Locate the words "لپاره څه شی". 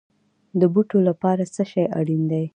1.09-1.83